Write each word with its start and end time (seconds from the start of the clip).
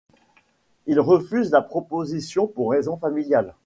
Il 0.87 0.99
refuse 0.99 1.51
la 1.51 1.61
proposition 1.61 2.47
pour 2.47 2.71
raisons 2.71 2.97
familiales. 2.97 3.53